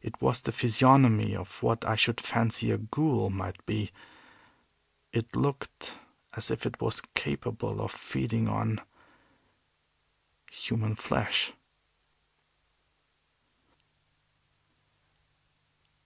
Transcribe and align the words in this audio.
It 0.00 0.22
was 0.22 0.42
the 0.42 0.52
physiognomy 0.52 1.34
of 1.34 1.60
what 1.60 1.84
I 1.84 1.96
should 1.96 2.20
fancy 2.20 2.70
a 2.70 2.78
ghoul 2.78 3.30
might 3.30 3.66
be. 3.66 3.90
It 5.12 5.34
looked 5.34 5.94
as 6.34 6.52
if 6.52 6.66
it 6.66 6.80
was 6.80 7.00
capable 7.16 7.80
of 7.80 7.90
feeding 7.90 8.46
on 8.46 8.80
human 10.52 10.94
flesh. 10.94 11.52